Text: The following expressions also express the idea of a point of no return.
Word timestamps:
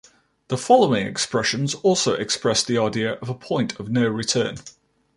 The 0.47 0.57
following 0.57 1.05
expressions 1.05 1.75
also 1.75 2.15
express 2.15 2.63
the 2.63 2.79
idea 2.79 3.19
of 3.21 3.29
a 3.29 3.35
point 3.35 3.79
of 3.79 3.91
no 3.91 4.07
return. 4.07 4.57